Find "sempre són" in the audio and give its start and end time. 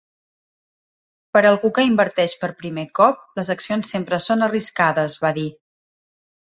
3.97-4.49